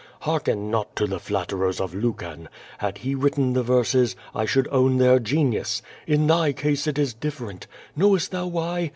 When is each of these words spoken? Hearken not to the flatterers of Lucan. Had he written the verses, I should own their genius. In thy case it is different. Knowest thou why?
Hearken 0.21 0.71
not 0.71 0.95
to 0.95 1.05
the 1.05 1.19
flatterers 1.19 1.79
of 1.79 1.93
Lucan. 1.93 2.49
Had 2.79 2.97
he 2.97 3.13
written 3.13 3.53
the 3.53 3.61
verses, 3.61 4.15
I 4.33 4.45
should 4.45 4.67
own 4.71 4.97
their 4.97 5.19
genius. 5.19 5.83
In 6.07 6.25
thy 6.25 6.53
case 6.53 6.87
it 6.87 6.97
is 6.97 7.13
different. 7.13 7.67
Knowest 7.95 8.31
thou 8.31 8.47
why? 8.47 8.89